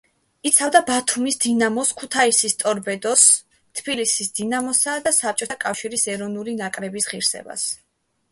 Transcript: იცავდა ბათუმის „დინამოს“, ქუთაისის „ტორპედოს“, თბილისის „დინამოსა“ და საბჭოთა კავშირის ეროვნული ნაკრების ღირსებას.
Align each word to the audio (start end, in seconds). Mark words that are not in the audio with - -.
იცავდა 0.49 0.79
ბათუმის 0.85 1.35
„დინამოს“, 1.41 1.89
ქუთაისის 1.99 2.55
„ტორპედოს“, 2.63 3.25
თბილისის 3.81 4.33
„დინამოსა“ 4.39 4.95
და 5.09 5.11
საბჭოთა 5.17 5.59
კავშირის 5.67 6.07
ეროვნული 6.15 6.59
ნაკრების 6.63 7.11
ღირსებას. 7.13 7.67